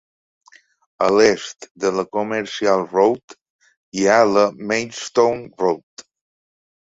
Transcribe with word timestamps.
A 1.07 1.09
l'est 1.17 1.67
de 1.83 1.89
la 1.97 2.05
"Commercial 2.17 2.85
Road" 2.95 3.35
hi 3.99 4.07
ha 4.13 4.17
la 4.31 4.45
"Maidstone 4.71 5.45
Road". 5.65 6.05